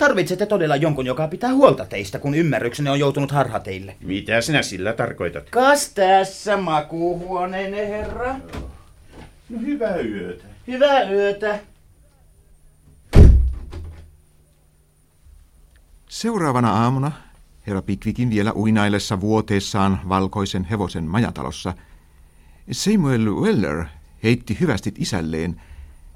[0.02, 3.96] Tarvitsette todella jonkun, joka pitää huolta teistä, kun ymmärryksenne on joutunut harhateille.
[4.00, 5.50] Mitä sinä sillä tarkoitat?
[5.50, 8.34] Kas tässä makuuhuoneenne, herra?
[9.48, 10.44] No hyvää yötä.
[10.66, 11.58] Hyvää yötä.
[16.08, 17.12] Seuraavana aamuna
[17.66, 21.74] herra Pickvickin vielä uinaillessa vuoteessaan valkoisen hevosen majatalossa,
[22.70, 23.84] Samuel Weller
[24.22, 25.60] heitti hyvästit isälleen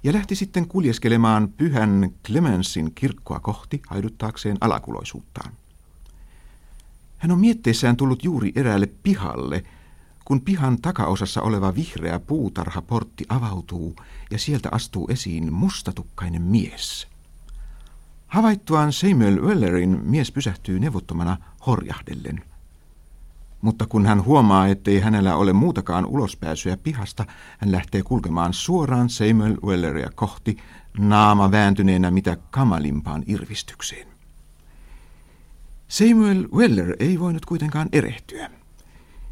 [0.06, 5.52] ja lähti sitten kuljeskelemaan pyhän Clemensin kirkkoa kohti haiduttaakseen alakuloisuuttaan.
[7.18, 9.64] Hän on mietteissään tullut juuri eräälle pihalle,
[10.24, 13.96] kun pihan takaosassa oleva vihreä puutarhaportti avautuu
[14.30, 17.06] ja sieltä astuu esiin mustatukkainen mies.
[18.26, 22.44] Havaittuaan Samuel Wellerin mies pysähtyy neuvottomana horjahdellen.
[23.66, 27.24] Mutta kun hän huomaa, ettei hänellä ole muutakaan ulospääsyä pihasta,
[27.58, 30.56] hän lähtee kulkemaan suoraan Samuel Welleria kohti,
[30.98, 34.08] naama vääntyneenä mitä kamalimpaan irvistykseen.
[35.88, 38.50] Samuel Weller ei voinut kuitenkaan erehtyä.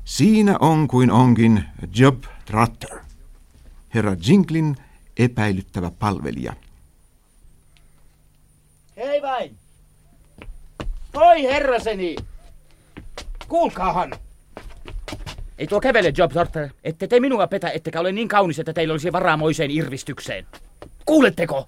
[0.05, 2.99] Siinä on kuin onkin Job Trotter,
[3.95, 4.77] herra Jinklin
[5.17, 6.53] epäilyttävä palvelija.
[8.97, 9.57] Hei vain!
[11.15, 12.17] Oi herraseni!
[13.49, 14.24] Kuulkaahan!
[15.59, 16.69] Ei tuo kävele, Job Torter.
[16.85, 20.47] Ette te minua petä, ettekä ole niin kaunis, että teillä olisi varaa moiseen irvistykseen.
[21.05, 21.67] Kuuletteko?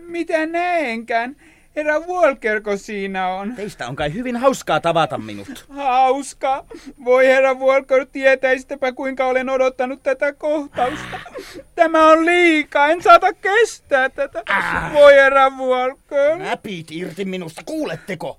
[0.00, 1.36] Mitä näenkään?
[1.76, 3.52] Herra Walkerko siinä on?
[3.56, 5.66] Teistä on kai hyvin hauskaa tavata minut.
[5.68, 6.64] Hauska.
[7.04, 11.20] Voi herra Walker, tietäisitepä kuinka olen odottanut tätä kohtausta.
[11.74, 14.42] Tämä on liikaa, en saata kestää tätä.
[14.92, 16.38] Voi herra Walker.
[16.38, 18.36] Näpit irti minusta, kuuletteko?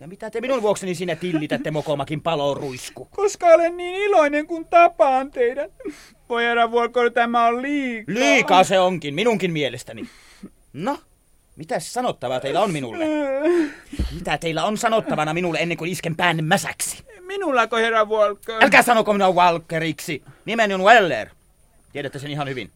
[0.00, 3.08] Ja mitä te minun vuokseni sinne tillitätte mokomakin paloruisku?
[3.10, 5.72] Koska olen niin iloinen, kun tapaan teidät.
[6.28, 8.14] Voi herra Walker, tämä on liikaa.
[8.14, 10.08] Liikaa se onkin, minunkin mielestäni.
[10.72, 10.98] No,
[11.56, 13.04] mitä sanottavaa teillä on minulle?
[14.14, 17.04] Mitä teillä on sanottavana minulle ennen kuin isken päänne mäsäksi?
[17.20, 18.64] Minullako herra Walker?
[18.64, 20.22] Älkää sanoko minua Walkeriksi.
[20.44, 21.28] Nimeni on Weller.
[21.92, 22.70] Tiedätte sen ihan hyvin.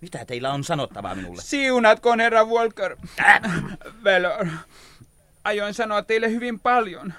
[0.00, 1.42] Mitä teillä on sanottavaa minulle?
[1.42, 2.96] Siunatkoon herra Walker.
[4.04, 4.46] Veller.
[5.46, 7.12] Ajoin sanoa teille hyvin paljon.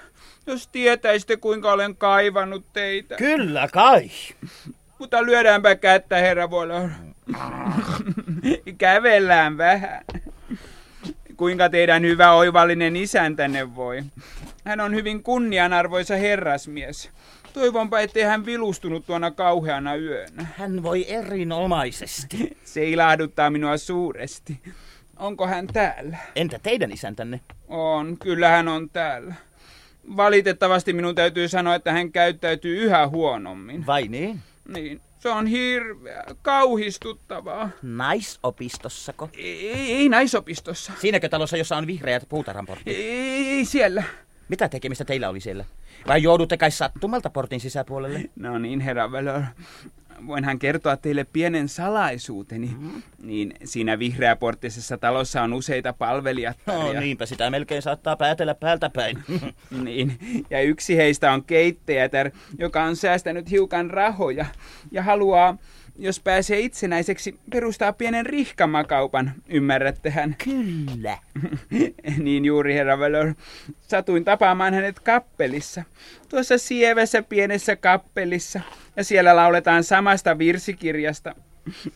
[0.46, 3.16] Jos tietäisitte, kuinka olen kaivannut teitä.
[3.16, 4.10] Kyllä kai.
[4.98, 6.88] Mutta lyödäänpä kättä, herra Waller.
[8.78, 10.04] Kävellään vähän.
[11.36, 14.02] Kuinka teidän hyvä oivallinen isäntänne voi?
[14.64, 17.10] Hän on hyvin kunnianarvoisa herrasmies.
[17.52, 20.46] Toivonpa, ettei hän vilustunut tuona kauheana yönä.
[20.56, 22.56] Hän voi erinomaisesti.
[22.64, 24.60] Se ilahduttaa minua suuresti.
[25.18, 26.16] Onko hän täällä?
[26.36, 27.40] Entä teidän isäntänne?
[27.68, 29.34] On, kyllä hän on täällä.
[30.16, 33.86] Valitettavasti minun täytyy sanoa, että hän käyttäytyy yhä huonommin.
[33.86, 34.40] Vai niin?
[34.68, 37.70] Niin, se on hirveä, kauhistuttavaa.
[37.82, 39.30] Naisopistossako?
[39.36, 40.92] Ei, ei naisopistossa.
[41.00, 42.96] Siinäkö talossa, jossa on vihreät puutarhanportit?
[42.96, 44.02] Ei, ei siellä.
[44.48, 45.64] Mitä tekemistä teillä oli siellä?
[46.06, 48.22] Vai joudutte kai sattumalta portin sisäpuolelle?
[48.36, 49.42] No niin, herra Velör.
[50.26, 52.70] Voinhan kertoa teille pienen salaisuuteni.
[52.78, 53.02] Mm.
[53.22, 56.92] Niin siinä vihreäporttisessa talossa on useita palvelijattaria.
[56.94, 59.18] No niinpä sitä melkein saattaa päätellä päältä päin.
[59.84, 60.18] niin,
[60.50, 64.46] ja yksi heistä on keittäjätär, joka on säästänyt hiukan rahoja
[64.90, 65.58] ja haluaa
[65.98, 70.36] jos pääsee itsenäiseksi, perustaa pienen rihkamakaupan, ymmärrättehän?
[70.44, 71.18] Kyllä.
[72.24, 73.34] niin juuri, herra Völör.
[73.80, 75.82] Satuin tapaamaan hänet kappelissa.
[76.28, 78.60] Tuossa sievässä pienessä kappelissa.
[78.96, 81.34] Ja siellä lauletaan samasta virsikirjasta.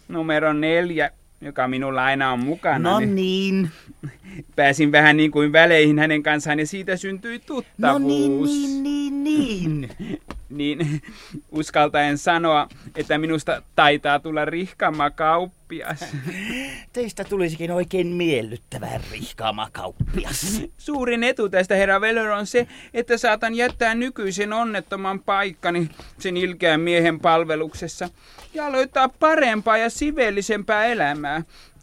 [0.09, 2.91] Numero neljä, joka minulla aina on mukana.
[2.91, 3.71] No niin.
[4.57, 7.71] Pääsin vähän niin kuin väleihin hänen kanssaan ja siitä syntyi tuttavuus.
[7.79, 9.91] No niin, niin, niin, niin.
[10.53, 11.03] niin
[11.51, 16.05] uskaltaen sanoa, että minusta taitaa tulla rihkama kauppias.
[16.93, 20.63] Teistä tulisikin oikein miellyttävä rihkama kauppias.
[20.79, 25.89] Suurin etu tästä herra Veller on se, että saatan jättää nykyisen onnettoman paikkani
[26.19, 28.09] sen ilkeän miehen palveluksessa
[28.55, 31.43] ja aloittaa parempaa ja siveellisempää elämää.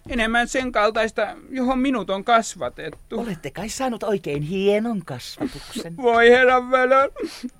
[0.09, 3.19] Enemmän sen kaltaista, johon minut on kasvatettu.
[3.19, 5.97] Olette kai saanut oikein hienon kasvatuksen.
[6.03, 7.09] Voi herra Völö,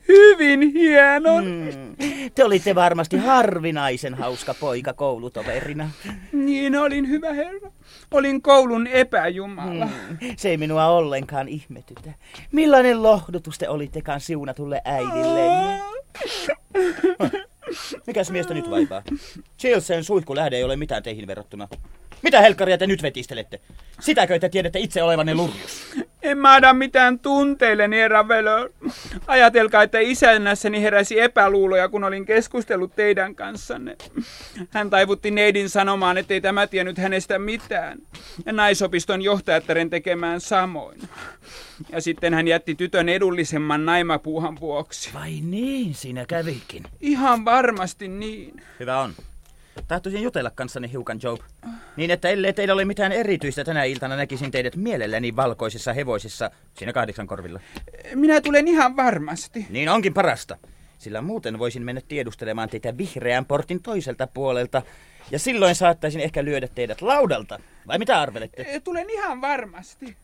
[0.08, 1.46] hyvin hienon.
[1.46, 1.96] Mm.
[2.36, 5.90] Te olitte varmasti harvinaisen hauska poika koulutoverina.
[6.32, 7.72] Niin olin, hyvä herra.
[8.12, 9.86] Olin koulun epäjumala.
[9.86, 10.18] Mm.
[10.38, 12.14] Se ei minua ollenkaan ihmetytä.
[12.52, 15.80] Millainen lohdutus te olittekaan siunatulle äidille?
[18.08, 19.04] Mikäs miestä nyt vaivaa?
[19.60, 21.68] Chilsen suihkulähde ei ole mitään teihin verrattuna.
[22.22, 23.60] Mitä helkkaria te nyt vetistelette?
[24.00, 25.96] Sitäkö te tiedätte itse olevanne lurjus?
[26.22, 28.70] En mä ada mitään tunteille, herra Velö.
[29.28, 33.98] Ajatelkaa, että isännässäni heräsi epäluuloja, kun olin keskustellut teidän kanssanne.
[34.70, 37.98] Hän taivutti neidin sanomaan, ettei tämä tiennyt hänestä mitään.
[38.46, 41.00] Ja naisopiston johtajattaren tekemään samoin.
[41.90, 45.10] Ja sitten hän jätti tytön edullisemman naimapuuhan vuoksi.
[45.14, 46.84] Vai niin, siinä kävikin.
[47.02, 48.64] Ihan varmasti niin.
[48.80, 49.14] Hyvä on.
[49.88, 51.40] Tahtoisin jutella kanssani hiukan, Job.
[51.96, 56.94] Niin, että ellei teillä ole mitään erityistä tänä iltana, näkisin teidät mielelläni valkoisissa hevosissa siinä
[56.94, 57.60] kahdeksan korvilla.
[58.16, 59.66] Minä tulen ihan varmasti.
[59.70, 60.58] Niin onkin parasta.
[60.98, 64.82] Sillä muuten voisin mennä tiedustelemaan teitä vihreän portin toiselta puolelta.
[65.32, 67.60] Ja silloin saattaisin ehkä lyödä teidät laudalta.
[67.88, 68.82] Vai mitä arvelette?
[68.84, 70.18] Tulen ihan varmasti.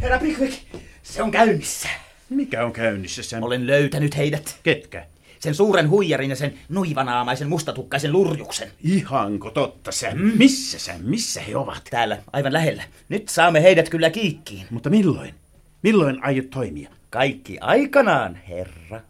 [0.00, 0.62] Herra Pickwick,
[1.02, 1.88] se on käynnissä.
[2.30, 3.42] Mikä on käynnissä, Sam?
[3.42, 4.58] Olen löytänyt heidät.
[4.62, 5.06] Ketkä?
[5.38, 8.68] Sen suuren huijarin ja sen nuivanaamaisen mustatukkaisen lurjuksen.
[8.84, 10.18] Ihanko totta, Sam?
[10.18, 10.32] Mm.
[10.38, 11.00] Missä, Sam?
[11.00, 11.82] Missä he ovat?
[11.90, 12.82] Täällä, aivan lähellä.
[13.08, 14.66] Nyt saamme heidät kyllä kiikkiin.
[14.70, 15.34] Mutta milloin?
[15.82, 16.90] Milloin aiot toimia?
[17.10, 19.00] Kaikki aikanaan, herra.